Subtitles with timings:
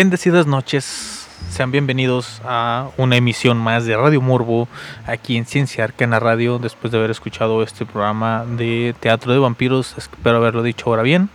[0.00, 4.66] Bendecidas noches, sean bienvenidos a una emisión más de Radio Morbo
[5.06, 6.58] aquí en Ciencia Arcana Radio.
[6.58, 11.28] Después de haber escuchado este programa de teatro de vampiros, espero haberlo dicho ahora bien.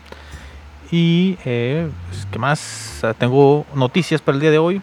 [0.89, 3.05] Y, eh, pues, ¿qué más?
[3.19, 4.81] Tengo noticias para el día de hoy.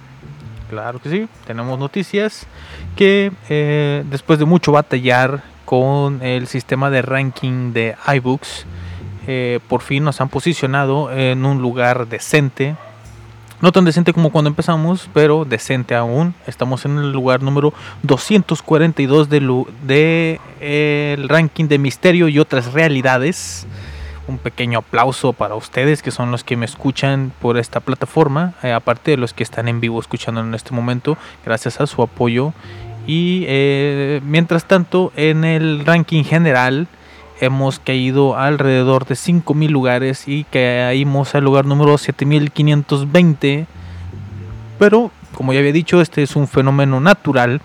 [0.71, 2.47] Claro que sí, tenemos noticias
[2.95, 8.65] que eh, después de mucho batallar con el sistema de ranking de iBooks,
[9.27, 12.77] eh, por fin nos han posicionado en un lugar decente
[13.63, 16.35] no tan decente como cuando empezamos, pero decente aún.
[16.49, 23.69] Estamos en el lugar número 242 del de, eh, ranking de misterio y otras realidades.
[24.27, 28.73] Un pequeño aplauso para ustedes que son los que me escuchan por esta plataforma, eh,
[28.73, 32.53] aparte de los que están en vivo escuchando en este momento, gracias a su apoyo.
[33.07, 36.89] Y eh, mientras tanto, en el ranking general,
[37.43, 43.67] hemos caído alrededor de 5.000 lugares y caímos al lugar número 7.520.
[44.79, 47.61] Pero, como ya había dicho, este es un fenómeno natural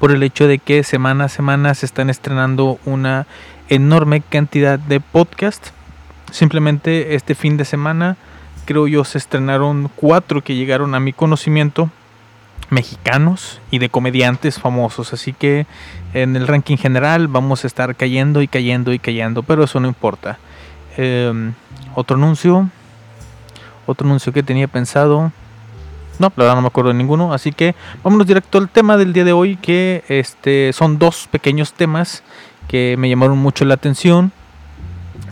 [0.00, 3.26] por el hecho de que semana a semana se están estrenando una
[3.68, 5.74] enorme cantidad de podcasts.
[6.32, 8.16] Simplemente este fin de semana,
[8.64, 11.90] creo yo, se estrenaron cuatro que llegaron a mi conocimiento
[12.74, 15.12] mexicanos y de comediantes famosos.
[15.12, 15.66] Así que
[16.12, 19.88] en el ranking general vamos a estar cayendo y cayendo y cayendo, pero eso no
[19.88, 20.38] importa.
[20.96, 21.52] Eh,
[21.94, 22.68] otro anuncio,
[23.86, 25.32] otro anuncio que tenía pensado.
[26.18, 27.74] No, la no me acuerdo de ninguno, así que
[28.04, 32.22] vámonos directo al tema del día de hoy, que este son dos pequeños temas
[32.68, 34.30] que me llamaron mucho la atención,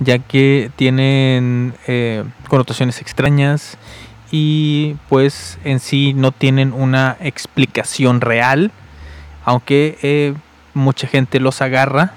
[0.00, 3.79] ya que tienen eh, connotaciones extrañas
[4.32, 8.73] y pues en sí no tienen una explicación real,
[9.44, 10.34] aunque eh,
[10.75, 12.14] mucha gente los agarra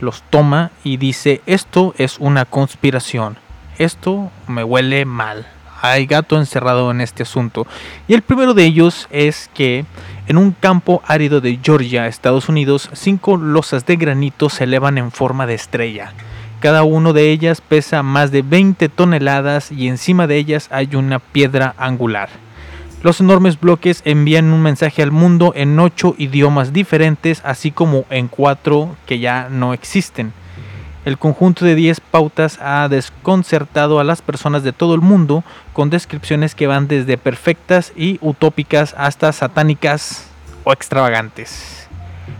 [0.00, 3.38] los toma y dice, esto es una conspiración,
[3.78, 5.46] esto me huele mal,
[5.80, 7.66] hay gato encerrado en este asunto.
[8.08, 9.84] Y el primero de ellos es que
[10.26, 15.12] en un campo árido de Georgia, Estados Unidos, cinco losas de granito se elevan en
[15.12, 16.12] forma de estrella.
[16.60, 21.18] Cada una de ellas pesa más de 20 toneladas y encima de ellas hay una
[21.18, 22.30] piedra angular.
[23.02, 28.28] Los enormes bloques envían un mensaje al mundo en ocho idiomas diferentes, así como en
[28.28, 30.32] cuatro que ya no existen.
[31.04, 35.90] El conjunto de 10 pautas ha desconcertado a las personas de todo el mundo con
[35.90, 40.28] descripciones que van desde perfectas y utópicas hasta satánicas
[40.64, 41.75] o extravagantes.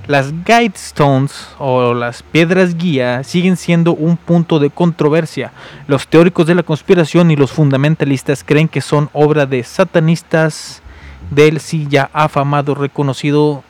[0.07, 5.53] Las Guidestones o las piedras guía siguen siendo un punto de controversia.
[5.89, 10.83] Los teóricos de la conspiración y los fundamentalistas creen que son obra de satanistas
[11.31, 13.65] del sí ya afamado, reconocido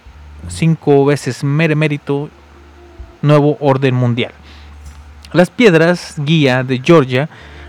[0.49, 2.29] cinco veces meremérito
[3.23, 4.33] nuevo orden mundial.
[5.33, 7.29] Las piedras guía de Georgia,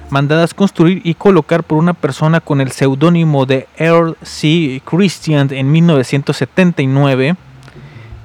[0.10, 4.82] mandadas construir y colocar por una persona con el seudónimo de Earl C.
[4.86, 7.36] Christian en 1979,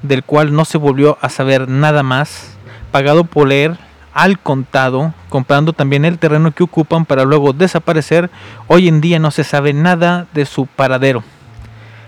[0.03, 2.55] del cual no se volvió a saber nada más,
[2.91, 3.77] pagado por él
[4.13, 8.29] al contado, comprando también el terreno que ocupan para luego desaparecer,
[8.67, 11.23] hoy en día no se sabe nada de su paradero.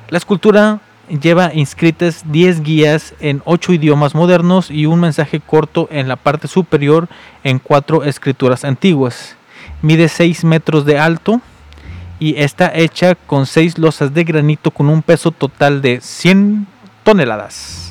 [0.10, 6.08] La escultura lleva inscritas 10 guías en 8 idiomas modernos y un mensaje corto en
[6.08, 7.08] la parte superior
[7.44, 9.36] en cuatro escrituras antiguas.
[9.82, 11.42] Mide 6 metros de alto
[12.20, 16.68] y está hecha con 6 losas de granito con un peso total de 100
[17.04, 17.85] toneladas.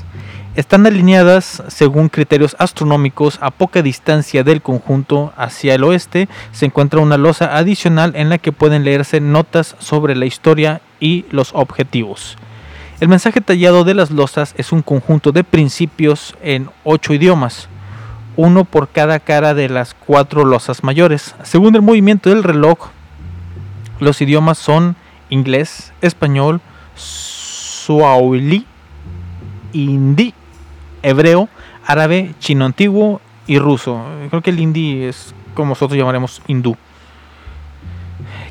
[0.57, 6.29] Están alineadas según criterios astronómicos a poca distancia del conjunto hacia el oeste.
[6.53, 11.25] Se encuentra una losa adicional en la que pueden leerse notas sobre la historia y
[11.33, 12.37] los objetivos.
[13.01, 17.69] El mensaje tallado de las losas es un conjunto de principios en ocho idiomas,
[18.37, 21.35] uno por cada cara de las cuatro losas mayores.
[21.43, 22.91] Según el movimiento del reloj,
[23.99, 24.95] los idiomas son
[25.31, 26.61] inglés, español,
[26.95, 28.67] suahili,
[29.73, 30.33] hindi,
[31.05, 31.49] hebreo,
[31.87, 34.05] árabe, chino antiguo y ruso.
[34.31, 36.77] Creo que el hindi es como nosotros llamaremos hindú.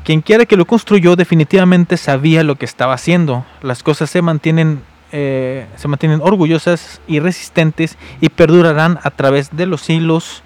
[0.04, 3.44] Quien quiera que lo construyó definitivamente sabía lo que estaba haciendo.
[3.62, 9.66] Las cosas se mantienen, eh, se mantienen orgullosas y resistentes y perdurarán a través de
[9.66, 10.42] los siglos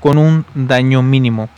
[0.00, 1.50] con un daño mínimo.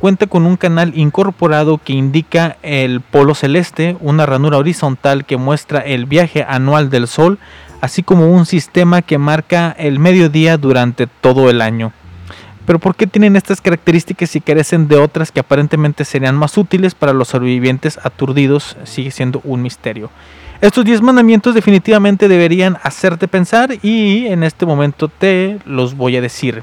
[0.00, 5.78] Cuenta con un canal incorporado que indica el polo celeste, una ranura horizontal que muestra
[5.78, 7.38] el viaje anual del Sol,
[7.82, 11.92] así como un sistema que marca el mediodía durante todo el año.
[12.64, 16.94] Pero ¿por qué tienen estas características y carecen de otras que aparentemente serían más útiles
[16.94, 18.76] para los sobrevivientes aturdidos?
[18.84, 20.10] Sigue siendo un misterio.
[20.60, 26.20] Estos 10 mandamientos definitivamente deberían hacerte pensar y en este momento te los voy a
[26.20, 26.62] decir.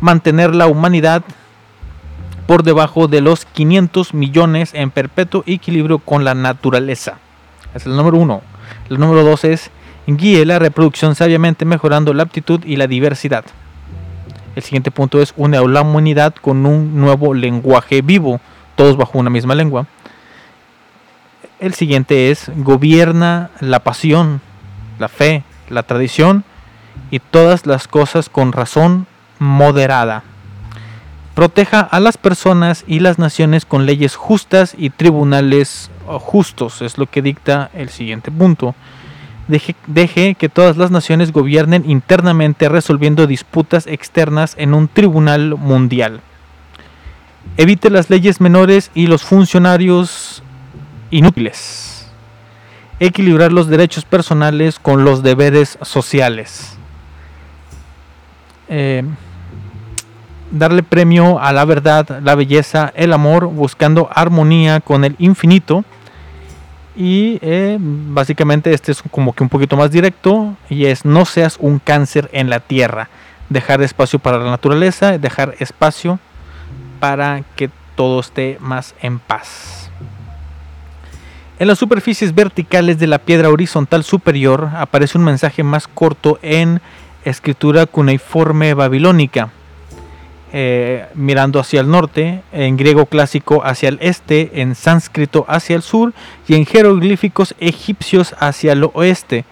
[0.00, 1.22] Mantener la humanidad
[2.46, 7.18] por debajo de los 500 millones en perpetuo equilibrio con la naturaleza.
[7.74, 8.40] Es el número uno.
[8.88, 9.70] El número dos es
[10.06, 13.44] guíe la reproducción sabiamente mejorando la aptitud y la diversidad.
[14.56, 18.40] El siguiente punto es une a la humanidad con un nuevo lenguaje vivo,
[18.74, 19.86] todos bajo una misma lengua.
[21.60, 24.40] El siguiente es gobierna la pasión,
[24.98, 26.44] la fe, la tradición
[27.10, 29.06] y todas las cosas con razón
[29.38, 30.24] moderada.
[31.34, 37.06] Proteja a las personas y las naciones con leyes justas y tribunales justos, es lo
[37.06, 38.74] que dicta el siguiente punto.
[39.50, 46.20] Deje, que todas las naciones gobiernen internamente resolviendo disputas externas en un tribunal mundial.
[47.56, 50.42] Evite las leyes menores y los funcionarios
[51.10, 52.10] inútiles.
[53.00, 56.76] Equilibrar los derechos personales con los deberes sociales.
[58.68, 59.02] Eh,
[60.50, 65.84] darle premio a la verdad, la belleza, el amor, buscando armonía con el infinito.
[66.96, 71.56] Y eh, básicamente este es como que un poquito más directo y es no seas
[71.60, 73.08] un cáncer en la tierra.
[73.48, 76.18] Dejar espacio para la naturaleza, dejar espacio
[76.98, 79.90] para que todo esté más en paz.
[81.58, 86.80] En las superficies verticales de la piedra horizontal superior aparece un mensaje más corto en
[87.24, 89.50] escritura cuneiforme babilónica
[90.52, 95.82] eh, mirando hacia el norte, en griego clásico hacia el este, en sánscrito hacia el
[95.82, 96.12] sur
[96.48, 99.44] y en jeroglíficos egipcios hacia el oeste.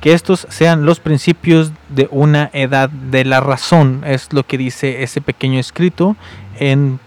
[0.00, 5.02] Que estos sean los principios de una edad de la razón, es lo que dice
[5.02, 6.16] ese pequeño escrito
[6.60, 7.00] en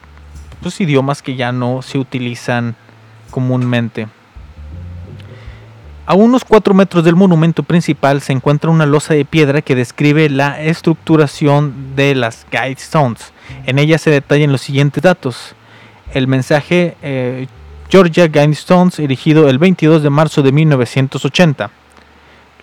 [0.61, 2.75] pues, idiomas que ya no se utilizan
[3.29, 4.07] comúnmente.
[6.09, 10.27] A unos 4 metros del monumento principal se encuentra una losa de piedra que describe
[10.27, 13.31] la estructuración de las Guidestones.
[13.67, 15.53] En ella se detallan los siguientes datos.
[16.15, 17.45] El mensaje eh,
[17.89, 21.69] Georgia Guidestones erigido el 22 de marzo de 1980.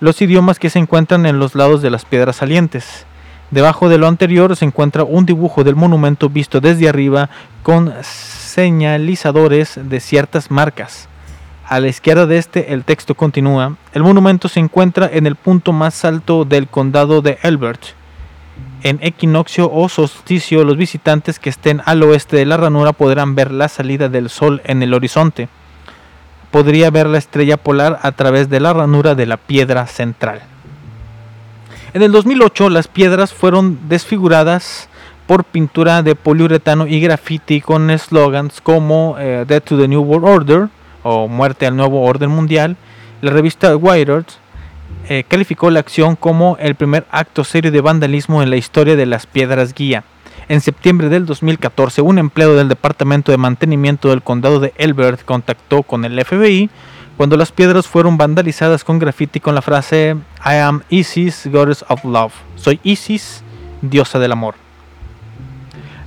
[0.00, 3.06] Los idiomas que se encuentran en los lados de las piedras salientes.
[3.52, 7.30] Debajo de lo anterior se encuentra un dibujo del monumento visto desde arriba
[7.62, 11.08] con señalizadores de ciertas marcas.
[11.68, 13.74] A la izquierda de este el texto continúa.
[13.92, 17.80] El monumento se encuentra en el punto más alto del condado de Elbert.
[18.84, 23.50] En equinoccio o solsticio los visitantes que estén al oeste de la ranura podrán ver
[23.50, 25.48] la salida del sol en el horizonte.
[26.52, 30.42] Podría ver la estrella polar a través de la ranura de la piedra central.
[31.94, 34.88] En el 2008 las piedras fueron desfiguradas
[35.26, 40.68] por pintura de poliuretano y graffiti con eslogans como eh, to the New World Order
[41.06, 42.76] o Muerte al Nuevo Orden Mundial.
[43.20, 44.24] La revista Wired
[45.08, 49.06] eh, calificó la acción como el primer acto serio de vandalismo en la historia de
[49.06, 50.02] las piedras guía.
[50.48, 55.84] En septiembre del 2014, un empleado del Departamento de Mantenimiento del Condado de Elbert contactó
[55.84, 56.70] con el FBI
[57.16, 62.04] cuando las piedras fueron vandalizadas con graffiti con la frase I am Isis, Goddess of
[62.04, 62.32] Love.
[62.56, 63.42] Soy Isis,
[63.80, 64.65] diosa del amor.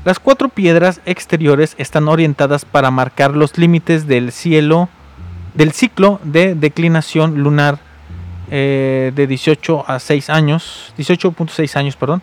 [0.06, 4.90] Las cuatro piedras exteriores están orientadas para marcar los límites del cielo
[5.56, 7.80] del ciclo de declinación lunar
[8.50, 12.22] eh, de 18 a 6 años, 18.6 años, perdón.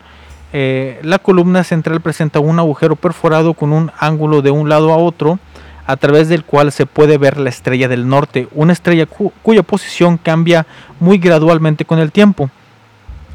[0.53, 4.97] Eh, la columna central presenta un agujero perforado con un ángulo de un lado a
[4.97, 5.39] otro,
[5.85, 9.61] a través del cual se puede ver la estrella del norte, una estrella cu- cuya
[9.61, 10.65] posición cambia
[10.99, 12.49] muy gradualmente con el tiempo.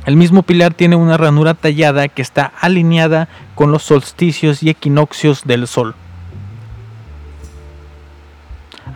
[0.04, 5.44] El mismo pilar tiene una ranura tallada que está alineada con los solsticios y equinoccios
[5.44, 5.94] del Sol.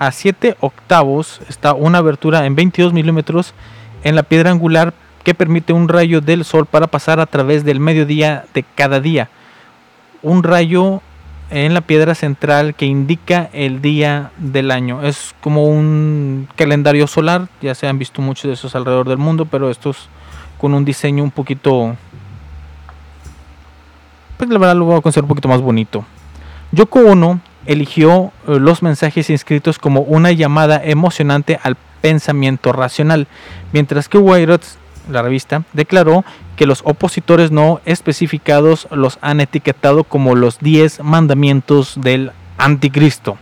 [0.00, 3.54] A 7 octavos está una abertura en 22 milímetros
[4.02, 7.78] en la piedra angular que permite un rayo del Sol para pasar a través del
[7.78, 9.30] mediodía de cada día.
[10.22, 11.02] Un rayo
[11.50, 15.02] en la piedra central que indica el día del año.
[15.02, 19.46] Es como un calendario solar, ya se han visto muchos de esos alrededor del mundo,
[19.46, 20.08] pero estos
[20.58, 21.96] con un diseño un poquito...
[24.36, 26.04] Pues la verdad lo voy a considerar un poquito más bonito.
[26.72, 33.26] Yoko Ono eligió eh, los mensajes inscritos como una llamada emocionante al pensamiento racional,
[33.72, 34.60] mientras que Wired,
[35.10, 36.24] la revista, declaró
[36.56, 43.38] que los opositores no especificados los han etiquetado como los 10 mandamientos del anticristo.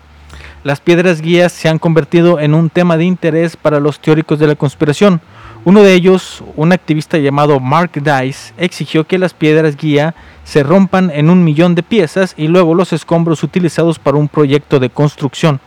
[0.65, 4.47] Las piedras guías se han convertido en un tema de interés para los teóricos de
[4.47, 5.21] la conspiración.
[5.67, 11.11] Uno de ellos, un activista llamado Mark Dice, exigió que las piedras guía se rompan
[11.11, 15.61] en un millón de piezas y luego los escombros utilizados para un proyecto de construcción,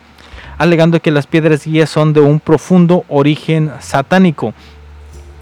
[0.59, 4.53] alegando que las piedras guía son de un profundo origen satánico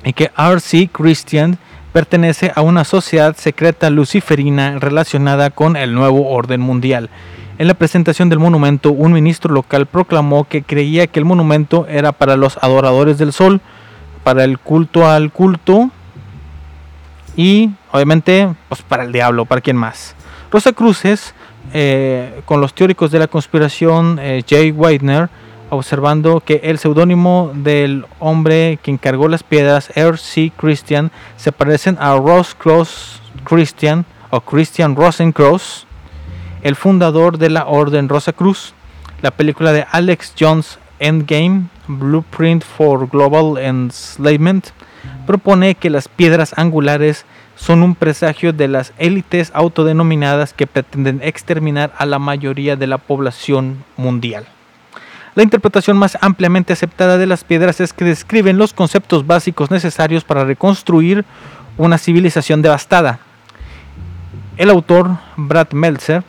[0.06, 0.90] y que R.C.
[0.90, 1.58] Christian
[1.92, 7.10] pertenece a una sociedad secreta luciferina relacionada con el nuevo orden mundial.
[7.58, 12.14] En la presentación del monumento, un ministro local proclamó que creía que el monumento era
[12.14, 13.60] para los adoradores del sol,
[14.26, 15.92] para el culto al culto
[17.38, 20.16] y obviamente pues para el diablo, para quien más.
[20.52, 21.36] Rosa Cruces,
[21.74, 25.30] eh, con los teóricos de la conspiración, eh, Jay Weidner,
[25.70, 30.52] observando que el seudónimo del hombre que encargó las piedras, R.C.
[30.58, 35.86] Christian, se parecen a Ross Cross Christian o Christian Rosencross,
[36.64, 38.74] el fundador de la Orden Rosa Cruz.
[39.22, 44.68] La película de Alex Jones Endgame, Blueprint for Global Enslavement,
[45.26, 47.26] propone que las piedras angulares
[47.56, 52.98] son un presagio de las élites autodenominadas que pretenden exterminar a la mayoría de la
[52.98, 54.46] población mundial.
[55.36, 60.24] La interpretación más ampliamente aceptada de las piedras es que describen los conceptos básicos necesarios
[60.24, 61.26] para reconstruir
[61.78, 63.20] una civilización devastada.
[64.56, 66.24] El autor, Brad Meltzer,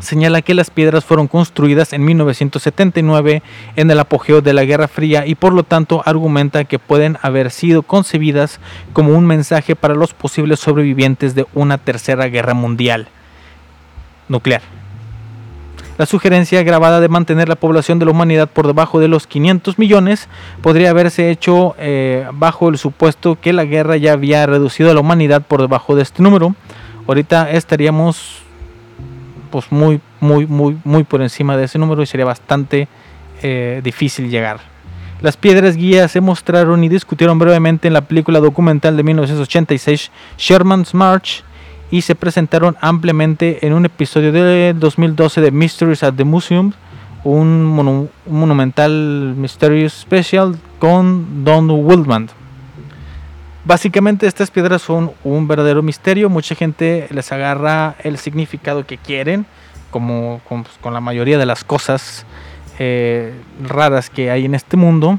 [0.00, 3.42] señala que las piedras fueron construidas en 1979
[3.76, 7.50] en el apogeo de la Guerra Fría y por lo tanto argumenta que pueden haber
[7.50, 8.60] sido concebidas
[8.92, 13.08] como un mensaje para los posibles sobrevivientes de una tercera guerra mundial
[14.28, 14.62] nuclear.
[15.96, 19.80] La sugerencia grabada de mantener la población de la humanidad por debajo de los 500
[19.80, 20.28] millones
[20.62, 25.00] podría haberse hecho eh, bajo el supuesto que la guerra ya había reducido a la
[25.00, 26.54] humanidad por debajo de este número.
[27.08, 28.42] Ahorita estaríamos
[29.48, 32.88] pues muy, muy, muy, muy por encima de ese número y sería bastante
[33.42, 34.60] eh, difícil llegar.
[35.20, 40.94] Las piedras guías se mostraron y discutieron brevemente en la película documental de 1986 Sherman's
[40.94, 41.42] March
[41.90, 46.72] y se presentaron ampliamente en un episodio de 2012 de Mysteries at the Museum,
[47.24, 52.28] un, un monumental Mysterious Special con Don Wildman.
[53.64, 59.46] Básicamente estas piedras son un verdadero misterio, mucha gente les agarra el significado que quieren,
[59.90, 62.24] como con, pues, la mayoría de las cosas
[62.78, 65.18] eh, raras que hay en este mundo,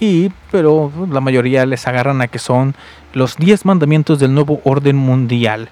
[0.00, 2.74] y pero la mayoría les agarran a que son
[3.12, 5.70] los 10 mandamientos del nuevo orden mundial.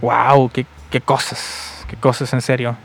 [0.00, 0.50] ¡Wow!
[0.50, 1.84] ¡Qué, qué cosas!
[1.88, 2.76] ¡Qué cosas en serio!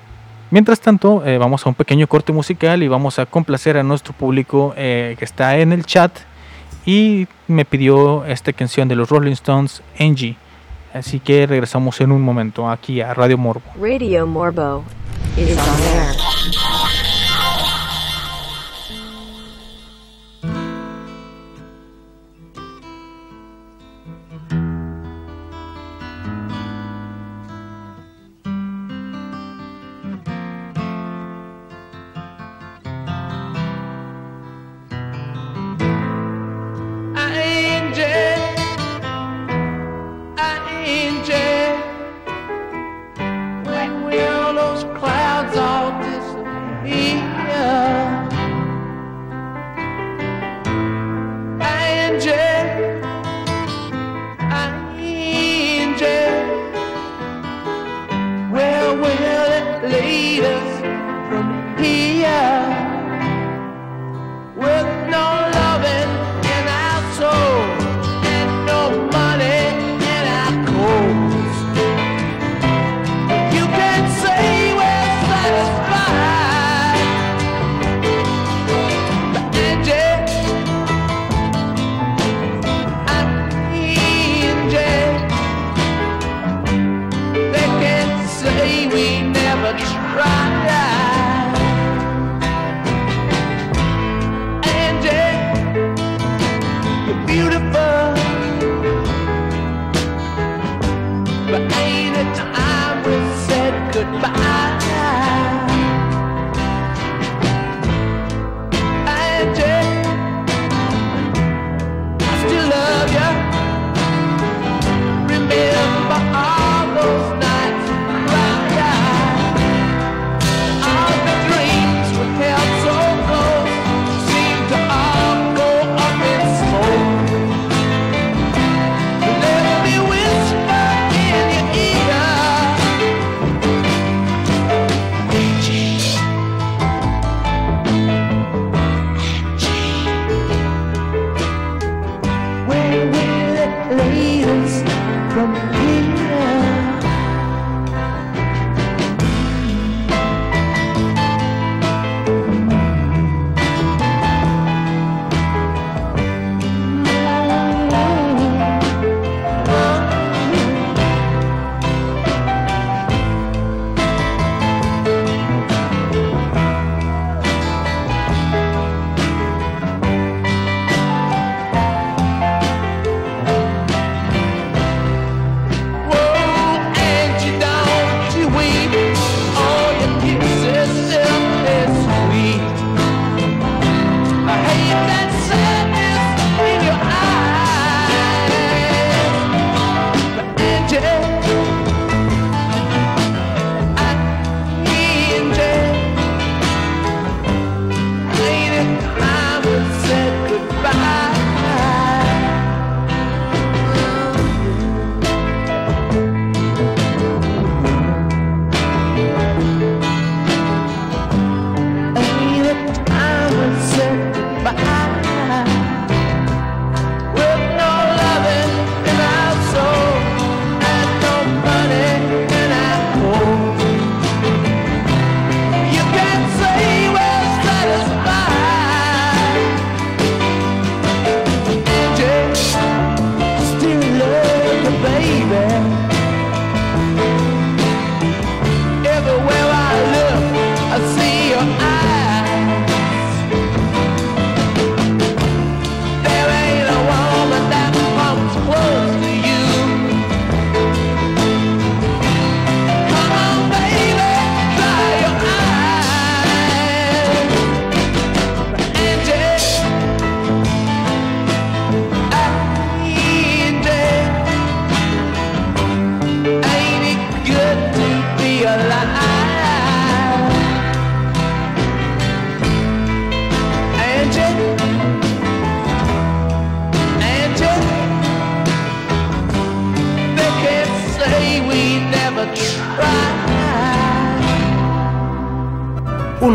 [0.49, 4.13] Mientras tanto, eh, vamos a un pequeño corte musical y vamos a complacer a nuestro
[4.13, 6.11] público eh, que está en el chat
[6.85, 10.35] y me pidió esta canción de los Rolling Stones, Angie.
[10.93, 13.63] Así que regresamos en un momento aquí a Radio Morbo.
[13.81, 14.83] Radio Morbo.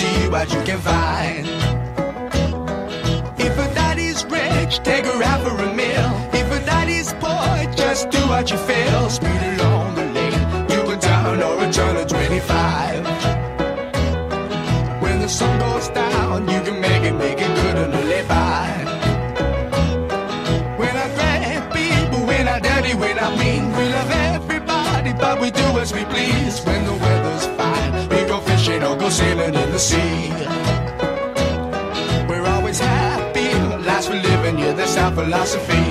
[0.00, 1.46] see what you can find.
[3.46, 6.10] If a daddy's rich, take her out for a meal.
[6.40, 9.00] If a daddy's poor, just do what you feel.
[9.18, 13.04] Speed along the lane, you go down or a turn of 25.
[15.02, 18.68] When the sun goes down, you can make it, make it good and live by.
[20.80, 25.48] When I grab people, when I dirty, when I mean, we love everybody, but we
[25.62, 26.49] do as we please.
[29.80, 30.30] Sea.
[32.28, 33.50] We're always happy,
[33.86, 35.89] lives we live in, yeah, that's our philosophy.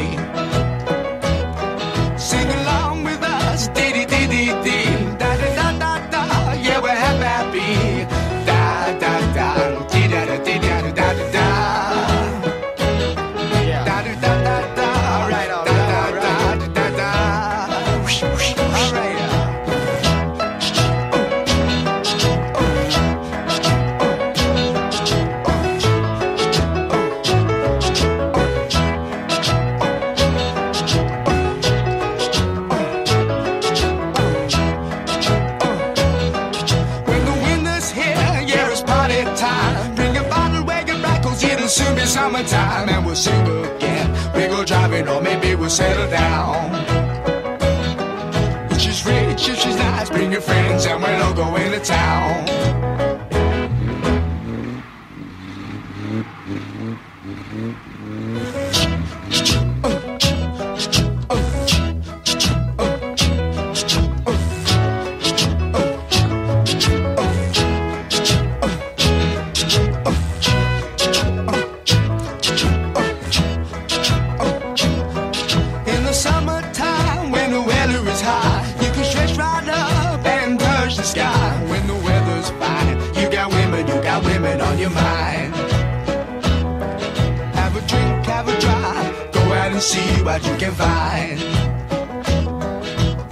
[90.30, 91.40] What you can find.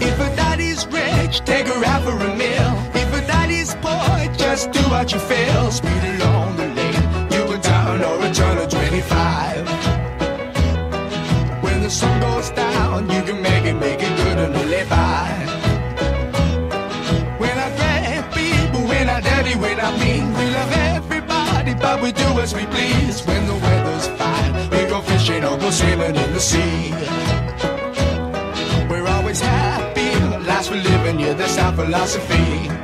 [0.10, 2.72] If a daddy's rich, take her out for a meal.
[3.02, 5.64] If a daddy's poor, just do what you feel.
[5.80, 9.68] Speed along the lane, you go down or a turn of 25.
[11.66, 15.30] When the sun goes down, you can make it, make it good and live by.
[17.42, 22.12] When I grab people, when I dirty, when I mean, we love everybody, but we
[22.12, 23.07] do as we please
[25.72, 26.92] people in the sea.
[28.90, 30.12] We're always happy,
[30.46, 32.77] last we're living, yeah, that's our philosophy.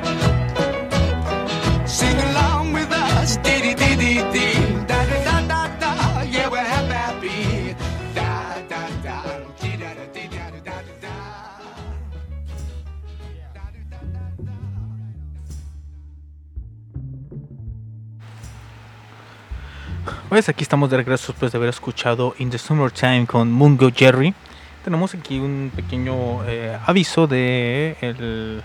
[20.34, 24.34] Pues aquí estamos de regreso después de haber escuchado In the Summertime con Mungo Jerry.
[24.82, 28.60] Tenemos aquí un pequeño eh, aviso de el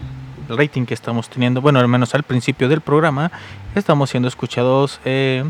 [0.48, 1.62] rating que estamos teniendo.
[1.62, 3.32] Bueno, al menos al principio del programa
[3.76, 5.44] estamos siendo escuchados eh,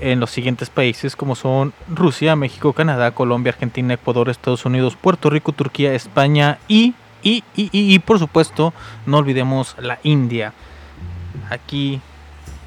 [0.00, 5.28] en los siguientes países como son Rusia, México, Canadá, Colombia, Argentina, Ecuador, Estados Unidos, Puerto
[5.28, 6.94] Rico, Turquía, España y
[7.24, 8.72] y, y, y, y por supuesto
[9.06, 10.52] no olvidemos la India.
[11.50, 12.00] Aquí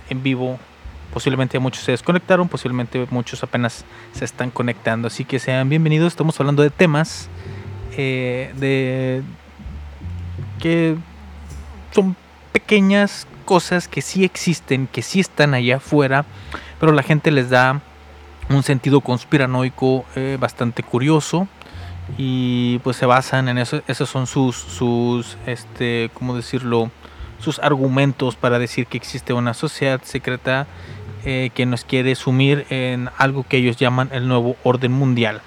[0.09, 0.59] en vivo
[1.13, 5.07] Posiblemente muchos se desconectaron, posiblemente muchos apenas se están conectando.
[5.07, 6.13] Así que sean bienvenidos.
[6.13, 7.29] Estamos hablando de temas
[7.95, 9.21] eh, de
[10.59, 10.97] que
[11.91, 12.15] son
[12.51, 16.25] pequeñas cosas que sí existen, que sí están allá afuera,
[16.79, 17.81] pero la gente les da
[18.49, 21.47] un sentido conspiranoico eh, bastante curioso
[22.17, 23.81] y pues se basan en eso.
[23.87, 26.89] Esos son sus, sus, este, ¿cómo decirlo?
[27.39, 30.65] Sus argumentos para decir que existe una sociedad secreta
[31.25, 35.41] eh, que nos quiere sumir en algo que ellos llaman el nuevo orden mundial.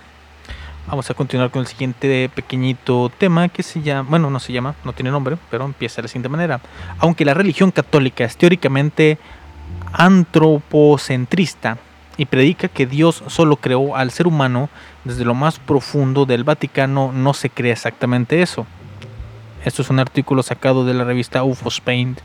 [0.86, 4.74] Vamos a continuar con el siguiente pequeñito tema que se llama, bueno, no se llama,
[4.84, 6.60] no tiene nombre, pero empieza de la siguiente manera.
[6.98, 9.18] Aunque la religión católica es teóricamente
[9.92, 11.78] antropocentrista,
[12.16, 14.68] y predica que Dios solo creó al ser humano,
[15.04, 18.66] desde lo más profundo del Vaticano no se cree exactamente eso.
[19.64, 22.16] Esto es un artículo sacado de la revista UFO Spain,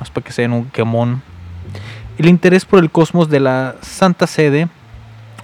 [0.00, 1.22] más para que se den un quemón.
[2.18, 4.68] El interés por el cosmos de la Santa Sede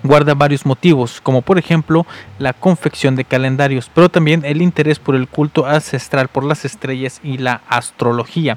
[0.03, 2.07] guarda varios motivos, como por ejemplo
[2.39, 7.21] la confección de calendarios, pero también el interés por el culto ancestral por las estrellas
[7.23, 8.57] y la astrología,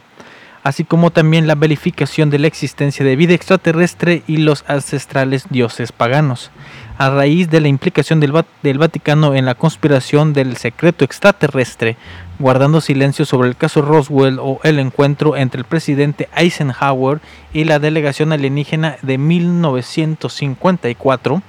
[0.64, 5.92] así como también la verificación de la existencia de vida extraterrestre y los ancestrales dioses
[5.92, 6.52] paganos.
[6.98, 11.98] A raíz de la implicación del, Va- del Vaticano en la conspiración del secreto extraterrestre,
[12.44, 17.22] guardando silencio sobre el caso Roswell o el encuentro entre el presidente Eisenhower
[17.54, 21.42] y la delegación alienígena de 1954,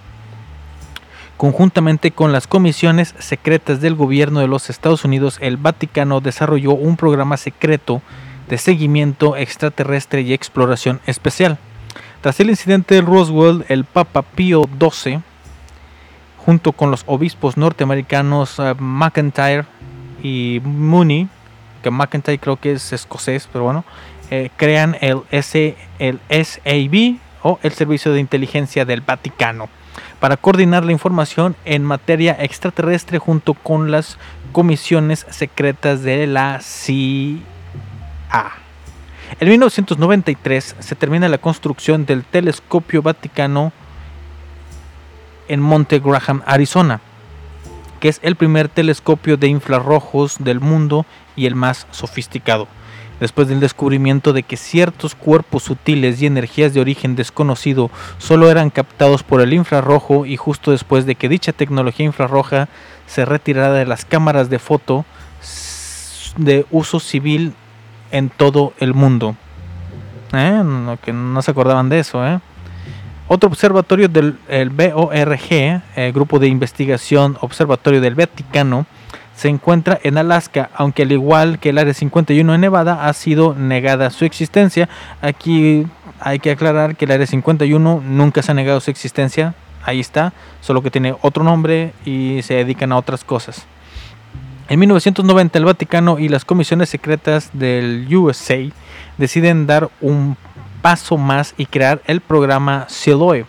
[1.37, 6.97] conjuntamente con las comisiones secretas del gobierno de los Estados Unidos, el Vaticano desarrolló un
[6.97, 8.01] programa secreto
[8.49, 11.59] de seguimiento extraterrestre y exploración especial.
[12.21, 15.23] Tras el incidente de Roswell, el Papa Pío XII,
[16.47, 19.65] junto con los obispos norteamericanos eh, McIntyre
[20.25, 21.29] y Mooney,
[21.83, 23.85] que McIntyre creo que es escocés, pero bueno,
[24.31, 29.69] eh, crean el, S, el SAB o el Servicio de Inteligencia del Vaticano
[30.19, 34.17] para coordinar la información en materia extraterrestre junto con las
[34.53, 37.43] comisiones secretas de la CIA.
[39.41, 43.73] En 1993 se termina la construcción del telescopio vaticano
[45.49, 47.03] en Monte Graham, Arizona,
[48.05, 52.69] que es el primer telescopio de infrarrojos del mundo y el más sofisticado.
[53.19, 58.69] Después del descubrimiento de que ciertos cuerpos sutiles y energías de origen desconocido solo eran
[58.69, 62.69] captados por el infrarrojo y justo después de que dicha tecnología infrarroja
[63.07, 65.07] se retirara de las cámaras de foto
[66.37, 67.55] de uso civil
[68.11, 69.35] en todo el mundo.
[70.35, 70.63] ¿Eh?
[71.03, 72.39] Que no se acordaban de eso, ¿eh?
[73.27, 78.85] Otro observatorio del el BORG, el Grupo de Investigación Observatorio del Vaticano,
[79.35, 83.55] se encuentra en Alaska, aunque al igual que el Área 51 en Nevada ha sido
[83.55, 84.91] negada su existencia.
[85.23, 85.87] Aquí
[86.21, 90.35] hay que aclarar que el Área 51 nunca se ha negado su existencia, ahí está,
[90.61, 93.65] solo que tiene otro nombre y se dedican a otras cosas.
[94.69, 98.59] En 1990 el Vaticano y las comisiones secretas del USA
[99.19, 100.37] deciden dar un
[100.85, 103.47] paso más y crear el programa Siloe,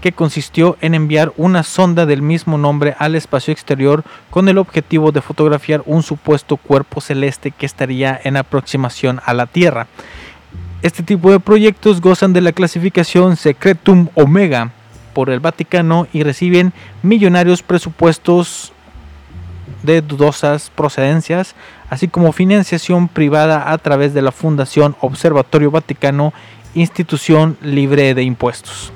[0.00, 5.10] que consistió en enviar una sonda del mismo nombre al espacio exterior con el objetivo
[5.10, 9.88] de fotografiar un supuesto cuerpo celeste que estaría en aproximación a la Tierra.
[10.82, 14.70] Este tipo de proyectos gozan de la clasificación Secretum Omega
[15.12, 18.72] por el Vaticano y reciben millonarios presupuestos
[19.82, 21.56] de dudosas procedencias,
[21.90, 26.32] así como financiación privada a través de la Fundación Observatorio Vaticano,
[26.74, 28.92] institución libre de impuestos.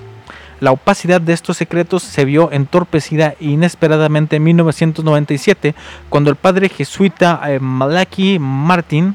[0.61, 5.75] La opacidad de estos secretos se vio entorpecida inesperadamente en 1997,
[6.09, 9.15] cuando el padre jesuita eh, Malachi Martin,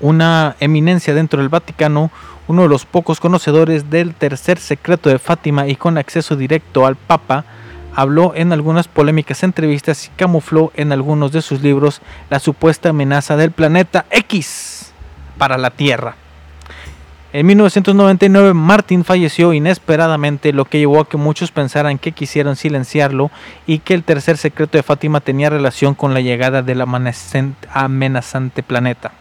[0.00, 2.10] una eminencia dentro del Vaticano,
[2.46, 6.96] uno de los pocos conocedores del tercer secreto de Fátima y con acceso directo al
[6.96, 7.44] Papa,
[7.94, 13.36] habló en algunas polémicas entrevistas y camufló en algunos de sus libros la supuesta amenaza
[13.36, 14.92] del planeta X
[15.38, 16.16] para la Tierra.
[17.30, 23.30] En 1999 Martin falleció inesperadamente, lo que llevó a que muchos pensaran que quisieron silenciarlo
[23.66, 29.12] y que el tercer secreto de Fátima tenía relación con la llegada del amenazante planeta.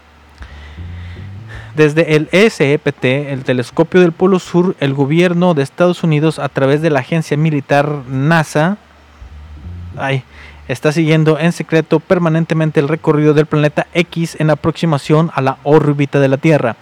[1.77, 6.81] Desde el SEPT, el telescopio del Polo Sur, el gobierno de Estados Unidos a través
[6.81, 8.77] de la agencia militar NASA
[10.67, 16.19] está siguiendo en secreto permanentemente el recorrido del planeta X en aproximación a la órbita
[16.19, 16.77] de la Tierra.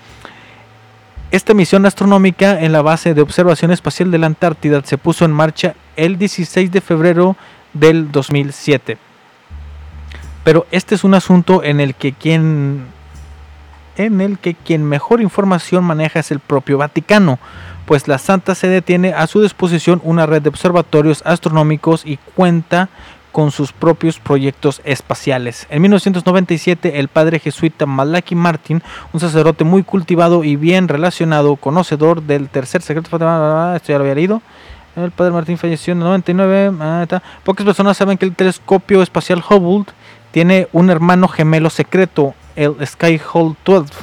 [1.30, 5.34] Esta misión astronómica en la base de observación espacial de la Antártida se puso en
[5.34, 7.36] marcha el 16 de febrero
[7.74, 8.98] del 2007.
[10.46, 12.95] Pero este es un asunto en el que quien
[13.98, 17.40] en el que quien mejor información maneja es el propio Vaticano,
[17.86, 22.90] pues la Santa Sede tiene a su disposición una red de observatorios astronómicos y cuenta
[23.32, 25.68] con sus propios proyectos espaciales.
[25.70, 28.82] En 1997, el padre jesuita Malachi Martin,
[29.12, 34.16] un sacerdote muy cultivado y bien relacionado, conocedor del tercer secreto, esto ya lo había
[34.16, 34.42] leído,
[34.96, 36.78] el padre Martín falleció en el 99.
[36.80, 37.22] ah, está.
[37.44, 39.92] Pocas personas saben que el telescopio espacial Hubble
[40.32, 43.94] tiene un hermano gemelo secreto, el Skyhole 12.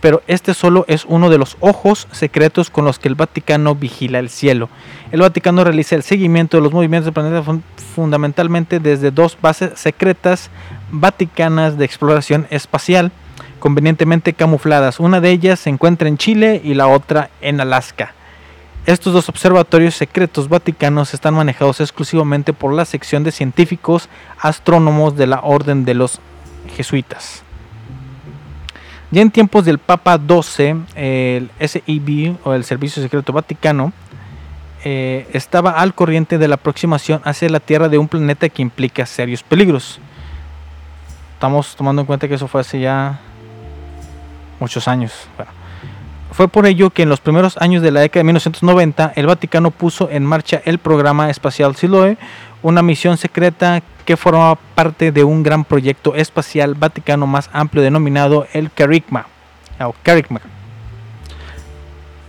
[0.00, 4.18] Pero este solo es uno de los ojos secretos con los que el Vaticano vigila
[4.18, 4.68] el cielo.
[5.12, 7.62] El Vaticano realiza el seguimiento de los movimientos del planeta fun-
[7.94, 10.50] fundamentalmente desde dos bases secretas
[10.90, 13.12] vaticanas de exploración espacial,
[13.60, 14.98] convenientemente camufladas.
[14.98, 18.12] Una de ellas se encuentra en Chile y la otra en Alaska.
[18.86, 24.08] Estos dos observatorios secretos vaticanos están manejados exclusivamente por la sección de científicos
[24.40, 26.18] astrónomos de la Orden de los
[26.76, 27.42] Jesuitas.
[29.10, 33.92] Ya en tiempos del Papa XII, el SIB o el Servicio Secreto Vaticano
[34.84, 39.04] eh, estaba al corriente de la aproximación hacia la Tierra de un planeta que implica
[39.04, 40.00] serios peligros.
[41.34, 43.20] Estamos tomando en cuenta que eso fue hace ya
[44.58, 45.12] muchos años.
[46.32, 49.70] Fue por ello que en los primeros años de la década de 1990 el Vaticano
[49.70, 52.16] puso en marcha el programa espacial Siloe,
[52.62, 58.46] una misión secreta que formaba parte de un gran proyecto espacial vaticano más amplio denominado
[58.52, 59.26] el Carigma.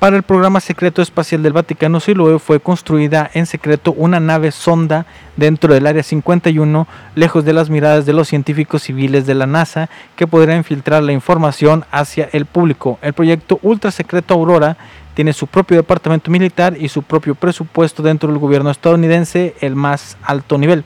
[0.03, 5.05] Para el programa secreto espacial del Vaticano Siloe fue construida en secreto una nave sonda
[5.37, 6.85] dentro del Área 51,
[7.15, 11.13] lejos de las miradas de los científicos civiles de la NASA, que podrían infiltrar la
[11.13, 12.99] información hacia el público.
[13.01, 14.75] El proyecto ultra secreto Aurora
[15.13, 20.17] tiene su propio departamento militar y su propio presupuesto dentro del gobierno estadounidense, el más
[20.21, 20.83] alto nivel.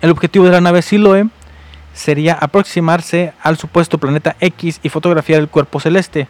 [0.00, 1.28] El objetivo de la nave Siloe
[1.94, 6.26] sería aproximarse al supuesto planeta X y fotografiar el cuerpo celeste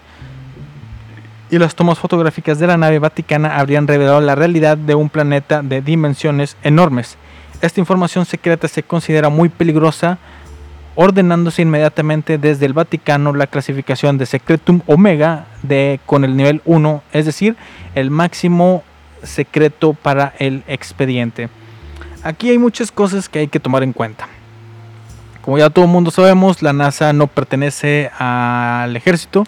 [1.51, 5.63] y las tomas fotográficas de la nave vaticana habrían revelado la realidad de un planeta
[5.63, 7.17] de dimensiones enormes.
[7.61, 10.19] Esta información secreta se considera muy peligrosa,
[10.95, 17.03] ordenándose inmediatamente desde el Vaticano la clasificación de Secretum Omega de, con el nivel 1,
[17.13, 17.57] es decir,
[17.95, 18.83] el máximo
[19.23, 21.49] secreto para el expediente.
[22.23, 24.29] Aquí hay muchas cosas que hay que tomar en cuenta.
[25.43, 29.45] Como ya todo el mundo sabemos, la NASA no pertenece al ejército,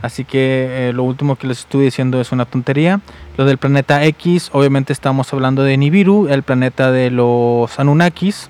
[0.00, 3.00] así que eh, lo último que les estuve diciendo es una tontería.
[3.36, 8.48] Lo del planeta X, obviamente estamos hablando de Nibiru, el planeta de los Anunnakis.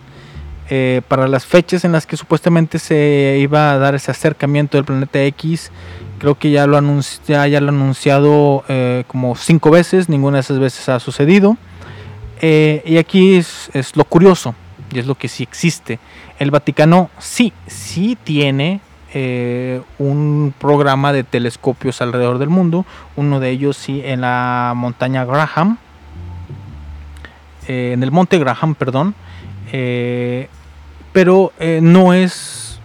[0.71, 4.87] Eh, para las fechas en las que supuestamente se iba a dar ese acercamiento del
[4.87, 5.71] planeta X,
[6.19, 6.81] creo que ya lo,
[7.29, 11.59] ya, ya lo anunciado eh, como cinco veces, ninguna de esas veces ha sucedido.
[12.41, 14.55] Eh, y aquí es, es lo curioso,
[14.91, 15.99] y es lo que sí existe.
[16.39, 18.81] El Vaticano sí, sí tiene
[19.17, 22.85] eh, un programa de telescopios alrededor del mundo.
[23.15, 25.79] Uno de ellos sí en la montaña Graham.
[27.69, 29.15] eh, en el monte Graham, perdón.
[29.73, 30.49] eh,
[31.13, 32.81] pero no es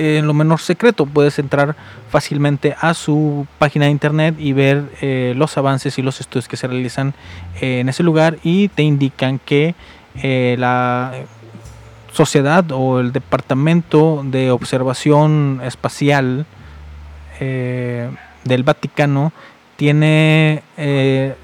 [0.00, 1.06] en lo menor secreto.
[1.06, 1.76] Puedes entrar
[2.10, 4.90] fácilmente a su página de internet y ver
[5.36, 7.14] los avances y los estudios que se realizan
[7.60, 9.76] en ese lugar y te indican que
[10.58, 11.12] la
[12.12, 16.46] sociedad o el departamento de observación espacial
[17.40, 18.10] eh,
[18.44, 19.32] del Vaticano
[19.76, 21.34] tiene eh,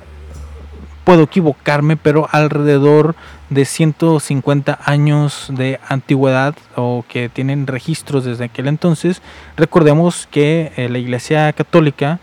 [1.05, 3.15] puedo equivocarme, pero alrededor
[3.49, 9.23] de 150 años de antigüedad o que tienen registros desde aquel entonces.
[9.57, 12.21] Recordemos que eh, la Iglesia Católica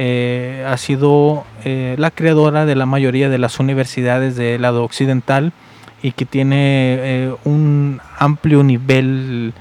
[0.00, 5.52] ha sido la creadora de la mayoría de las universidades del lado occidental
[6.02, 9.52] y que tiene eh, un amplio nivel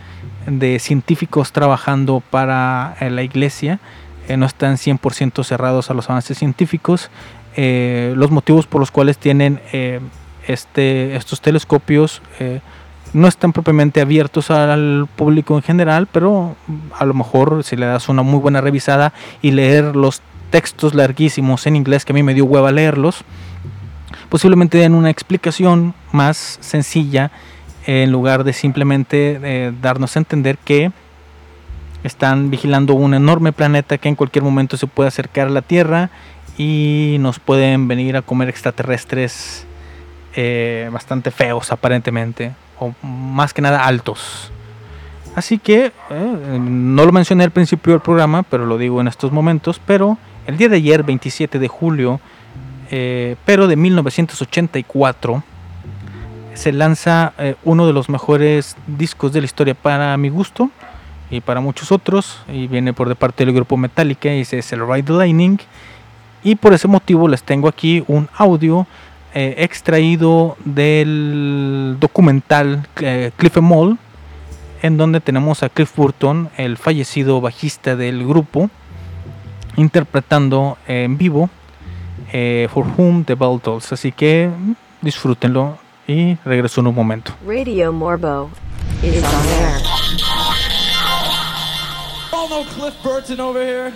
[0.48, 3.80] de científicos trabajando para eh, la iglesia.
[4.28, 7.10] Eh, no están 100% cerrados a los avances científicos.
[7.56, 9.60] Eh, los motivos por los cuales tienen
[10.48, 12.22] este, estos telescopios
[13.14, 16.56] no están propiamente abiertos al público en general, pero
[17.00, 20.22] a lo mejor si le das una muy buena revisada y leer los
[20.52, 23.24] textos larguísimos en inglés, que a mí me dio hueva leerlos,
[24.30, 27.32] posiblemente den una explicación más sencilla
[27.86, 30.92] en lugar de simplemente eh, darnos a entender que
[32.04, 36.10] están vigilando un enorme planeta que en cualquier momento se puede acercar a la Tierra
[36.58, 39.66] y nos pueden venir a comer extraterrestres
[40.36, 44.52] eh, bastante feos aparentemente, o más que nada altos.
[45.36, 49.32] Así que eh, no lo mencioné al principio del programa, pero lo digo en estos
[49.32, 50.18] momentos, pero
[50.48, 52.20] el día de ayer, 27 de julio,
[52.90, 55.44] eh, pero de 1984,
[56.54, 60.72] se lanza eh, uno de los mejores discos de la historia para mi gusto
[61.30, 64.88] y para muchos otros, y viene por de parte del grupo Metallica, y es el
[64.88, 65.60] Ride the Lightning.
[66.44, 68.88] Y por ese motivo les tengo aquí un audio
[69.34, 73.98] eh, extraído del documental Cliff Mall,
[74.82, 78.70] en donde tenemos a Cliff Burton, el fallecido bajista del grupo,
[79.76, 81.50] interpretando en vivo
[82.32, 83.92] eh, For Whom the Bell Tolls.
[83.92, 87.34] Así que mm, disfrútenlo y regreso en un momento.
[87.46, 88.50] Radio Morbo
[89.04, 89.82] is on air.
[92.34, 93.94] All know Cliff Burton over here.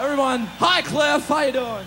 [0.00, 1.86] Everyone, hi Cliff, how you doing?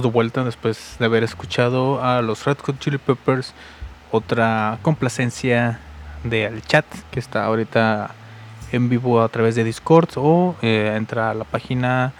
[0.00, 3.52] de vuelta después de haber escuchado a los Red Hot Chili Peppers.
[4.10, 5.80] Otra complacencia
[6.24, 8.14] del chat que está ahorita
[8.72, 12.14] en vivo a través de Discord o eh, entra a la página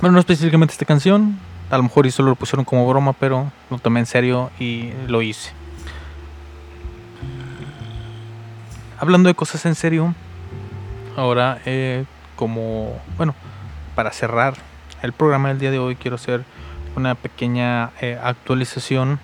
[0.00, 1.38] Bueno, no específicamente esta canción,
[1.70, 4.90] a lo mejor y solo lo pusieron como broma, pero lo tomé en serio y
[5.06, 5.52] lo hice.
[8.98, 10.14] Hablando de cosas en serio,
[11.16, 12.04] ahora eh,
[12.36, 13.34] como, bueno,
[13.96, 14.54] para cerrar
[15.02, 16.44] el programa del día de hoy quiero hacer
[16.94, 19.18] una pequeña eh, actualización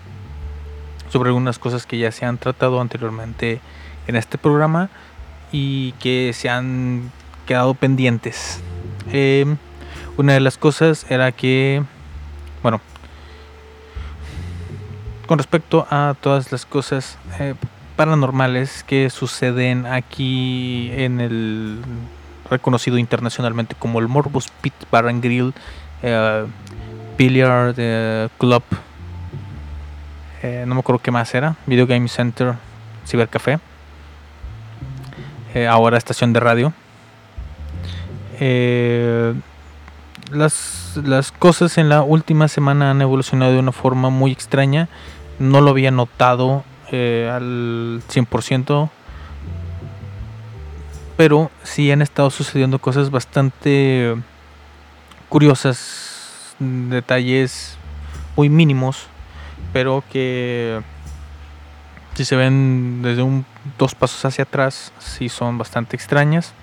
[1.09, 3.61] sobre algunas cosas que ya se han tratado anteriormente
[4.09, 4.91] en este programa
[5.53, 7.13] y que se han
[7.47, 8.61] quedado pendientes.
[9.13, 9.47] Eh,
[10.17, 11.83] una de las cosas era que,
[12.63, 12.81] bueno,
[15.27, 17.55] con respecto a todas las cosas eh,
[18.01, 21.83] paranormales que suceden aquí en el
[22.49, 25.53] reconocido internacionalmente como el Morbus Pit Bar and Grill
[26.03, 26.47] eh,
[27.19, 28.63] Billiard eh, Club
[30.43, 32.55] eh, no me acuerdo qué más era Video Game Center
[33.07, 33.59] Cibercafé
[35.69, 36.73] ahora estación de radio.
[40.33, 44.89] Las, las cosas en la última semana han evolucionado de una forma muy extraña.
[45.39, 48.91] No lo había notado eh, al 100%
[51.21, 54.17] pero sí han estado sucediendo cosas bastante
[55.29, 57.77] curiosas, detalles
[58.37, 59.07] muy mínimos,
[59.71, 60.81] pero que
[62.15, 63.45] si se ven desde un
[63.79, 66.55] dos pasos hacia atrás, sí son bastante extrañas.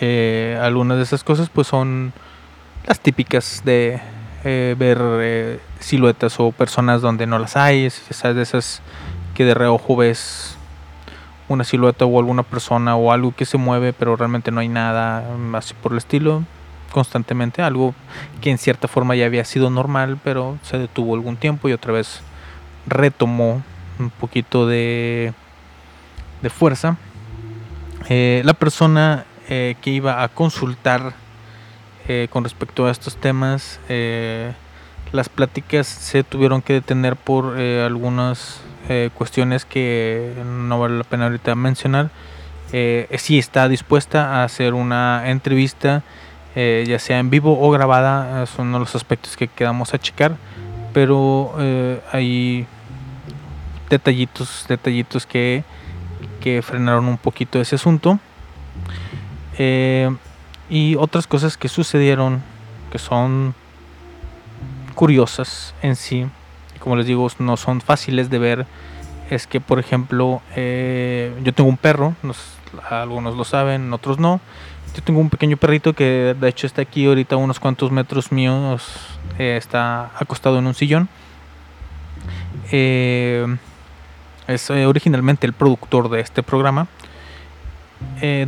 [0.00, 2.12] Eh, algunas de esas cosas pues son
[2.86, 4.00] las típicas de
[4.42, 8.82] eh, ver eh, siluetas o personas donde no las hay, es- esas de esas
[9.34, 10.56] que de reojo ves
[11.48, 15.22] una silueta o alguna persona o algo que se mueve pero realmente no hay nada
[15.36, 16.42] mm, así por el estilo
[16.92, 17.94] constantemente algo
[18.40, 21.92] que en cierta forma ya había sido normal pero se detuvo algún tiempo y otra
[21.92, 22.20] vez
[22.86, 23.62] retomó
[23.98, 25.32] un poquito de,
[26.42, 26.96] de fuerza.
[28.08, 31.14] Eh, la persona eh, que iba a consultar
[32.08, 33.80] eh, con respecto a estos temas
[35.16, 41.04] las pláticas se tuvieron que detener por eh, algunas eh, cuestiones que no vale la
[41.04, 42.10] pena ahorita mencionar.
[42.72, 46.02] Eh, sí está dispuesta a hacer una entrevista,
[46.54, 50.36] eh, ya sea en vivo o grabada, eh, son los aspectos que quedamos a checar,
[50.92, 52.66] pero eh, hay
[53.88, 55.64] detallitos, detallitos que,
[56.40, 58.18] que frenaron un poquito ese asunto.
[59.58, 60.14] Eh,
[60.68, 62.42] y otras cosas que sucedieron
[62.90, 63.54] que son
[64.96, 66.26] curiosas en sí,
[66.80, 68.66] como les digo, no son fáciles de ver.
[69.30, 72.54] Es que, por ejemplo, eh, yo tengo un perro, nos-
[72.90, 74.40] algunos lo saben, otros no.
[74.94, 78.32] Yo tengo un pequeño perrito que de hecho está aquí ahorita a unos cuantos metros
[78.32, 78.82] míos,
[79.38, 81.08] eh, está acostado en un sillón.
[82.72, 83.46] Eh,
[84.46, 86.86] es originalmente el productor de este programa.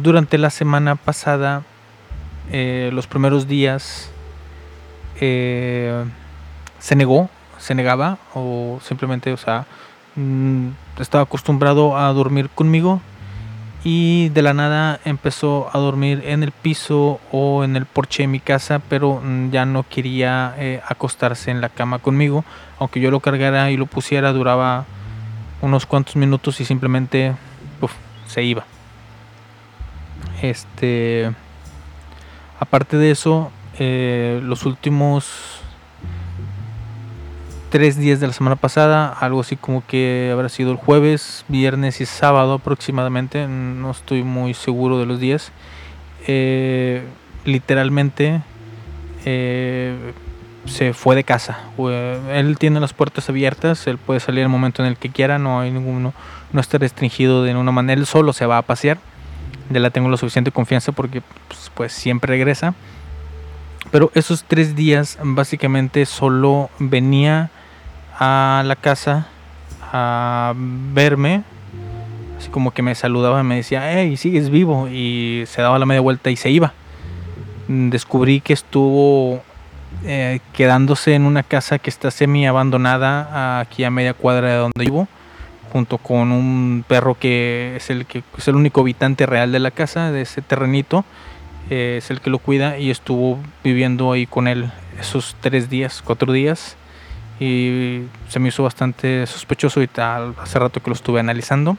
[0.00, 1.62] Durante la semana pasada,
[2.50, 4.10] los primeros días,
[6.78, 9.66] se negó, se negaba o simplemente, o sea,
[10.16, 10.68] mm,
[10.98, 13.00] estaba acostumbrado a dormir conmigo
[13.84, 18.26] y de la nada empezó a dormir en el piso o en el porche de
[18.26, 22.44] mi casa, pero mm, ya no quería eh, acostarse en la cama conmigo,
[22.78, 24.84] aunque yo lo cargara y lo pusiera, duraba
[25.60, 27.34] unos cuantos minutos y simplemente
[28.26, 28.64] se iba.
[30.42, 31.32] Este,
[32.60, 35.57] aparte de eso, eh, los últimos
[37.70, 42.00] tres días de la semana pasada, algo así como que habrá sido el jueves, viernes
[42.00, 45.52] y sábado aproximadamente, no estoy muy seguro de los días.
[46.26, 47.02] eh,
[47.44, 48.42] literalmente
[49.24, 50.12] eh,
[50.66, 51.58] se fue de casa.
[51.76, 55.38] Fue- Él tiene las puertas abiertas, él puede salir el momento en el que quiera,
[55.38, 56.12] no hay ninguno,
[56.52, 58.98] no está restringido de ninguna manera, él solo se va a pasear.
[59.70, 62.74] Ya la tengo la suficiente confianza porque pues, pues siempre regresa.
[63.90, 67.50] Pero esos tres días básicamente solo venía
[68.18, 69.28] a la casa
[69.92, 71.42] a verme.
[72.38, 74.88] Así como que me saludaba y me decía, hey, sigues vivo.
[74.88, 76.72] Y se daba la media vuelta y se iba.
[77.68, 79.42] Descubrí que estuvo
[80.04, 84.84] eh, quedándose en una casa que está semi abandonada aquí a media cuadra de donde
[84.84, 85.08] vivo.
[85.72, 89.70] Junto con un perro que es el que es el único habitante real de la
[89.70, 91.04] casa, de ese terrenito
[91.68, 96.02] eh, es el que lo cuida y estuvo viviendo ahí con él esos tres días,
[96.02, 96.78] cuatro días
[97.40, 101.76] y se me hizo bastante sospechoso y tal hace rato que lo estuve analizando.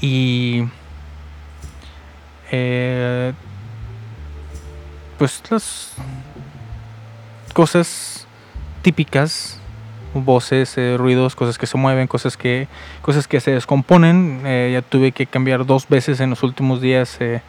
[0.00, 0.64] Y
[2.50, 3.32] eh,
[5.18, 5.94] pues las
[7.52, 8.26] cosas
[8.82, 9.58] típicas
[10.14, 12.68] voces eh, ruidos cosas que se mueven cosas que
[13.02, 14.42] cosas que se descomponen.
[14.44, 17.42] Eh, ya tuve que cambiar dos veces en los últimos días eh,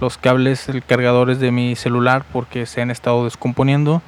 [0.00, 4.02] los cables el cargadores de mi celular porque se han estado descomponiendo.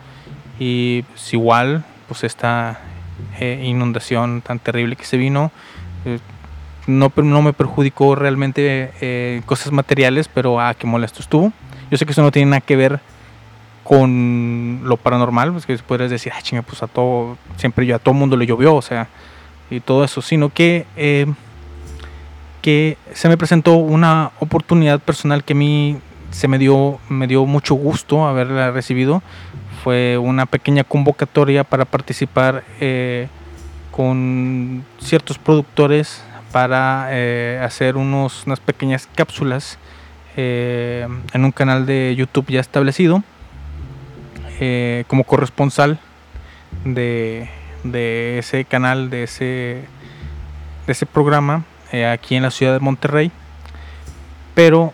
[0.58, 2.80] Y pues, igual pues esta
[3.38, 5.52] eh, inundación tan terrible que se vino
[6.04, 6.18] eh,
[6.88, 11.52] no, no me perjudicó realmente eh, cosas materiales, pero ah, qué molesto estuvo.
[11.88, 12.98] Yo sé que eso no tiene nada que ver
[13.84, 18.00] con lo paranormal, pues que podrías decir, ah, chinga, pues a todo, siempre yo a
[18.00, 19.06] todo mundo le llovió, o sea,
[19.70, 21.26] y todo eso, sino que, eh,
[22.61, 25.98] que se me presentó una oportunidad personal que a mí
[26.32, 29.22] se me dio, me dio mucho gusto haberla recibido.
[29.83, 33.28] Fue una pequeña convocatoria para participar eh,
[33.91, 36.22] con ciertos productores
[36.53, 39.78] para eh, hacer unos, unas pequeñas cápsulas
[40.37, 43.22] eh, en un canal de YouTube ya establecido
[45.07, 45.99] como corresponsal
[46.85, 47.49] de,
[47.83, 49.45] de ese canal, de ese,
[50.87, 51.64] de ese programa
[52.12, 53.33] aquí en la ciudad de Monterrey.
[54.55, 54.93] Pero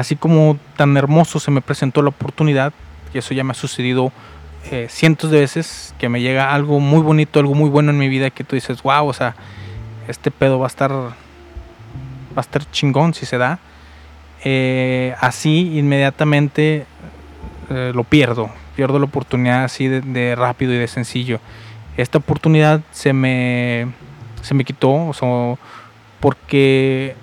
[0.00, 2.72] así como tan hermoso se me presentó la oportunidad,
[3.14, 4.12] y eso ya me ha sucedido
[4.70, 8.08] eh, cientos de veces, que me llega algo muy bonito, algo muy bueno en mi
[8.08, 9.34] vida, que tú dices, wow, o sea,
[10.08, 11.12] este pedo va a estar, va
[12.36, 13.58] a estar chingón si se da.
[14.42, 16.86] Eh, así inmediatamente
[17.68, 21.40] eh, lo pierdo, pierdo la oportunidad así de, de rápido y de sencillo.
[21.96, 23.88] Esta oportunidad se me,
[24.42, 25.56] se me quitó, o sea,
[26.20, 27.14] porque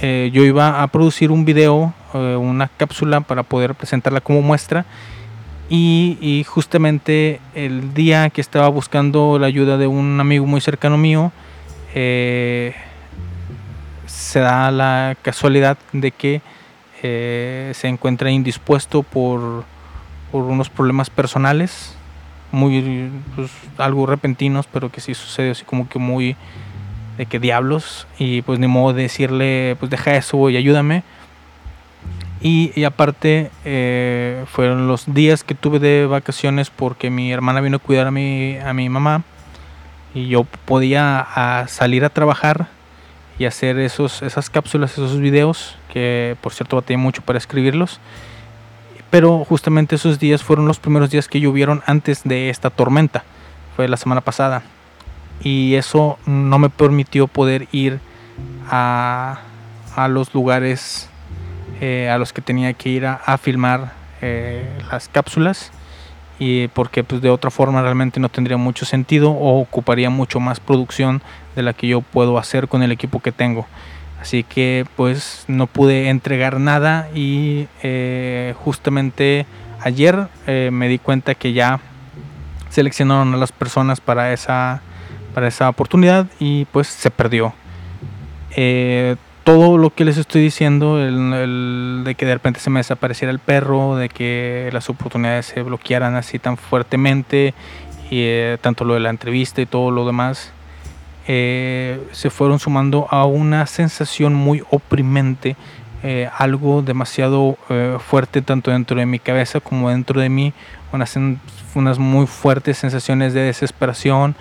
[0.00, 4.84] eh, yo iba a producir un video, eh, una cápsula para poder presentarla como muestra.
[5.68, 11.32] Y, justamente el día que estaba buscando la ayuda de un amigo muy cercano mío,
[11.94, 12.74] eh,
[14.06, 16.42] se da la casualidad de que
[17.00, 19.64] se encuentra indispuesto por,
[20.30, 21.96] por unos problemas personales,
[22.52, 26.36] muy pues, algo repentinos, pero que sí sucede así como que muy
[27.16, 31.02] de que diablos y pues ni modo de decirle pues deja eso y ayúdame.
[32.40, 37.76] Y, y aparte eh, fueron los días que tuve de vacaciones porque mi hermana vino
[37.76, 39.22] a cuidar a mi, a mi mamá
[40.12, 42.66] y yo podía a, salir a trabajar
[43.38, 48.00] y hacer esos, esas cápsulas, esos videos que por cierto batallé mucho para escribirlos.
[49.10, 53.24] Pero justamente esos días fueron los primeros días que llovieron antes de esta tormenta.
[53.76, 54.62] Fue la semana pasada
[55.42, 58.00] y eso no me permitió poder ir
[58.70, 59.40] a,
[59.96, 61.08] a los lugares
[61.80, 65.72] eh, a los que tenía que ir a, a filmar eh, las cápsulas
[66.38, 70.60] y porque pues de otra forma realmente no tendría mucho sentido o ocuparía mucho más
[70.60, 71.22] producción
[71.56, 73.66] de la que yo puedo hacer con el equipo que tengo.
[74.20, 79.46] Así que pues no pude entregar nada y eh, justamente
[79.80, 81.80] ayer me di cuenta que ya
[82.70, 84.80] seleccionaron a las personas para esa
[85.32, 87.54] para esa oportunidad y pues se perdió.
[88.56, 92.80] Eh, todo lo que les estoy diciendo, el, el de que de repente se me
[92.80, 97.54] desapareciera el perro, de que las oportunidades se bloquearan así tan fuertemente,
[98.08, 100.52] y eh, tanto lo de la entrevista y todo lo demás,
[101.26, 105.56] eh, se fueron sumando a una sensación muy oprimente,
[106.36, 107.56] algo demasiado
[108.00, 110.52] fuerte tanto dentro de mi cabeza como dentro de mí,
[110.92, 111.16] unas,
[111.76, 114.34] unas muy fuertes sensaciones de desesperación,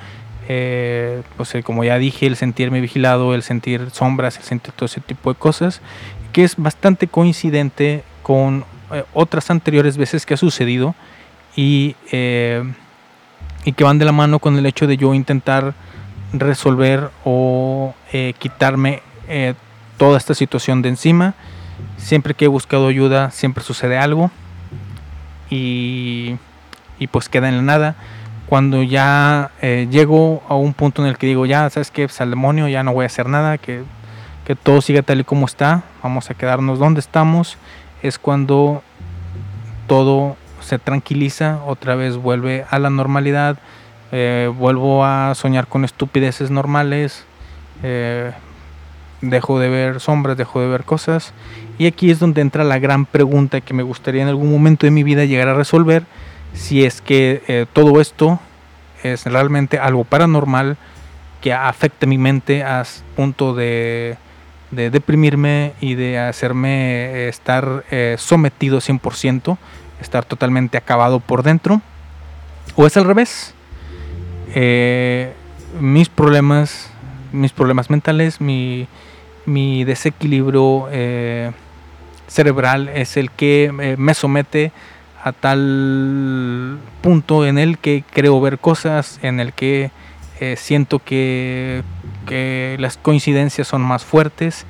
[0.54, 4.86] eh, pues eh, como ya dije, el sentirme vigilado, el sentir sombras, el sentir todo
[4.86, 5.82] ese tipo de cosas,
[6.34, 10.94] que es bastante coincidente con eh, otras anteriores veces que ha sucedido
[11.56, 12.64] y, eh,
[13.64, 15.74] y que van de la mano con el hecho de yo intentar
[16.34, 19.54] resolver o eh, quitarme eh,
[19.98, 21.34] toda esta situación de encima.
[21.96, 24.32] Siempre que he buscado ayuda, siempre sucede algo
[25.50, 26.36] y,
[27.00, 27.96] y pues queda en la nada
[28.52, 32.06] cuando ya eh, llego a un punto en el que digo, ya, ¿sabes qué?
[32.06, 33.84] Pues al demonio, ya no voy a hacer nada, que,
[34.46, 37.58] que todo siga tal y como está, vamos a quedarnos donde estamos,
[38.04, 38.84] es cuando
[39.88, 43.58] todo se tranquiliza, otra vez vuelve a la normalidad,
[44.12, 47.24] eh, vuelvo a soñar con estupideces normales,
[47.84, 48.34] eh,
[49.22, 51.32] dejo de ver sombras, dejo de ver cosas,
[51.78, 54.92] y aquí es donde entra la gran pregunta que me gustaría en algún momento de
[54.92, 56.04] mi vida llegar a resolver,
[56.54, 58.40] si es que eh, todo esto
[59.04, 60.78] es realmente algo paranormal
[61.42, 62.84] que afecta mi mente a
[63.16, 64.18] punto de,
[64.72, 69.58] de deprimirme y de hacerme eh, estar eh, sometido 100%
[70.00, 71.82] estar totalmente acabado por dentro.
[72.76, 73.54] O es al revés.
[74.56, 75.34] Eh,
[75.80, 76.90] mis problemas,
[77.32, 78.88] mis problemas mentales, mi,
[79.46, 80.88] mi desequilibrio
[82.28, 84.72] cerebral es el que me somete
[85.24, 89.92] a tal punto en el que creo ver cosas, en el que
[90.40, 91.84] eh, siento que,
[92.26, 94.66] que las coincidencias son más fuertes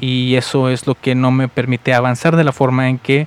[0.00, 3.26] y eso es lo que no me permite avanzar de la forma en que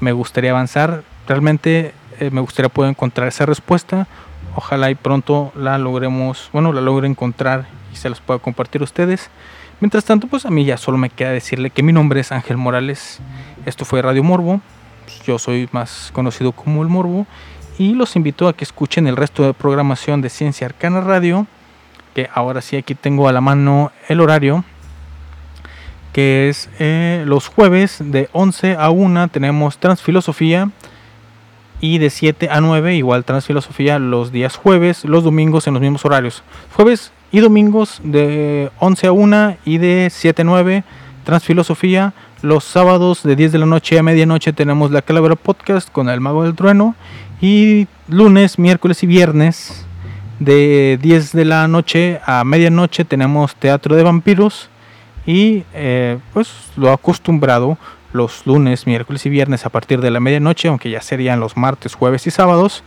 [0.00, 1.04] me gustaría avanzar.
[1.28, 4.08] Realmente eh, me gustaría poder encontrar esa respuesta.
[4.56, 8.84] Ojalá y pronto la logremos, bueno, la logre encontrar y se las pueda compartir a
[8.84, 9.30] ustedes.
[9.80, 12.56] Mientras tanto, pues a mí ya solo me queda decirle que mi nombre es Ángel
[12.56, 13.20] Morales.
[13.66, 14.60] Esto fue Radio Morbo.
[15.06, 17.26] Pues, yo soy más conocido como el Morbo.
[17.78, 21.46] Y los invito a que escuchen el resto de programación de Ciencia Arcana Radio.
[22.14, 24.64] Que ahora sí aquí tengo a la mano el horario.
[26.12, 30.70] Que es eh, los jueves de 11 a 1 tenemos Transfilosofía.
[31.80, 35.04] Y de 7 a 9 igual Transfilosofía los días jueves.
[35.04, 36.42] Los domingos en los mismos horarios.
[36.74, 40.84] Jueves y domingos de 11 a 1 y de 7 a 9
[41.24, 42.12] Transfilosofía.
[42.46, 46.20] Los sábados de 10 de la noche a medianoche tenemos la Calavera Podcast con el
[46.20, 46.94] Mago del Trueno.
[47.40, 49.84] Y lunes, miércoles y viernes
[50.38, 54.70] de 10 de la noche a medianoche tenemos Teatro de Vampiros.
[55.26, 57.78] Y eh, pues lo acostumbrado
[58.12, 61.96] los lunes, miércoles y viernes a partir de la medianoche, aunque ya serían los martes,
[61.96, 62.84] jueves y sábados.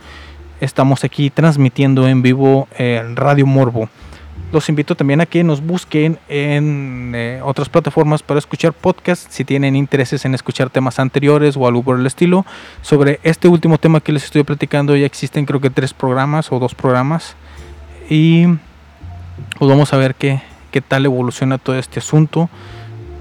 [0.62, 3.90] Estamos aquí transmitiendo en vivo en Radio Morbo.
[4.52, 9.44] Los invito también a que nos busquen en eh, otras plataformas para escuchar podcasts si
[9.44, 12.44] tienen intereses en escuchar temas anteriores o algo por el estilo.
[12.82, 16.58] Sobre este último tema que les estoy platicando ya existen creo que tres programas o
[16.58, 17.36] dos programas.
[18.08, 18.46] Y
[19.56, 20.42] pues vamos a ver qué,
[20.72, 22.50] qué tal evoluciona todo este asunto.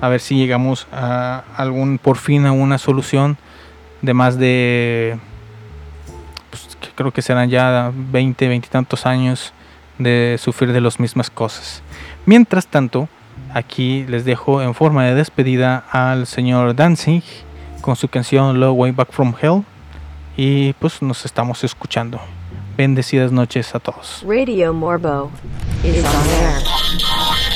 [0.01, 3.38] A ver si llegamos a algún, por fin a una solución
[4.01, 5.19] de más de,
[6.49, 9.53] pues, creo que serán ya 20, 20 y tantos años
[9.99, 11.83] de sufrir de las mismas cosas.
[12.25, 13.07] Mientras tanto,
[13.53, 17.23] aquí les dejo en forma de despedida al señor Danzig
[17.81, 19.63] con su canción Low Way Back from Hell.
[20.35, 22.19] Y pues nos estamos escuchando.
[22.77, 24.23] Bendecidas noches a todos.
[24.25, 25.29] Radio Morbo
[25.83, 27.48] on air.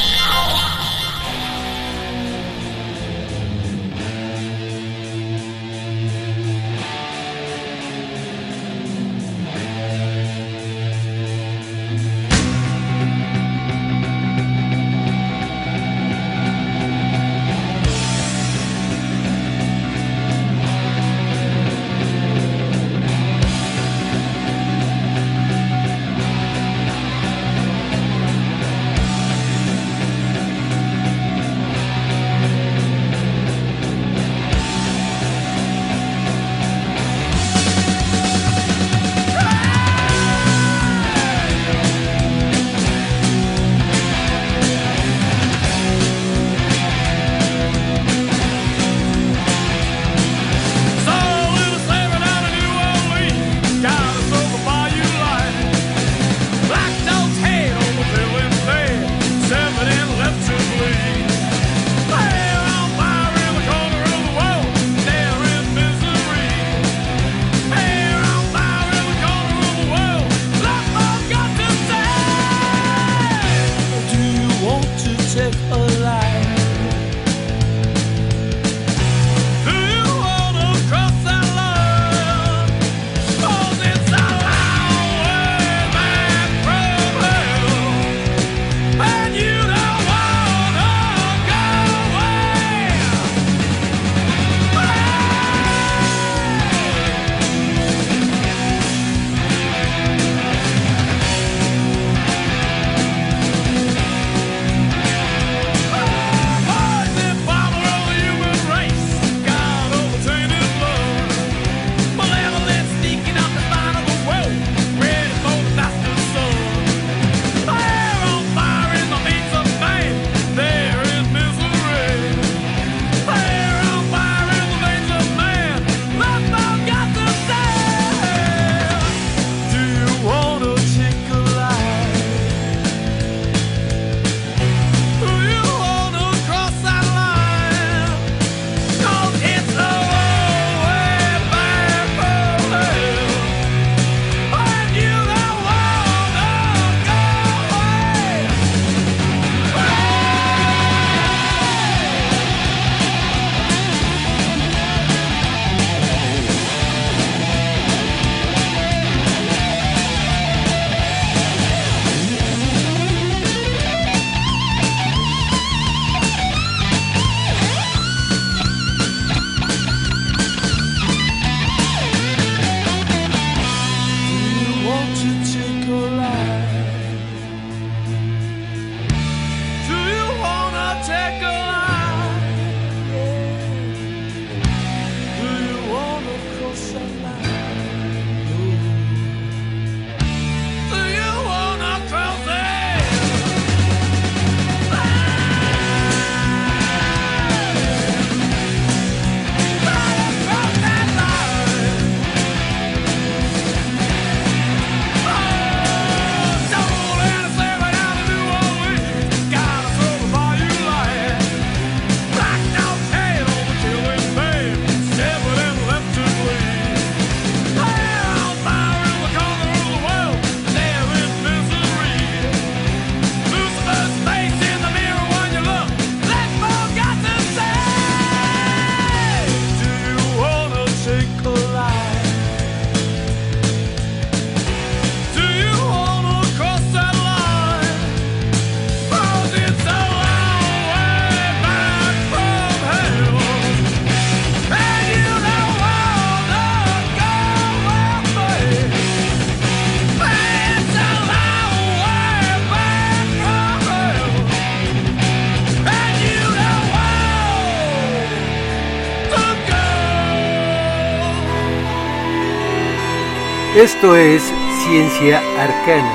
[263.75, 264.43] Esto es
[264.85, 266.13] Ciencia Arcana,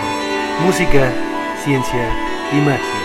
[0.64, 1.12] música,
[1.64, 2.08] ciencia
[2.52, 2.97] y magia.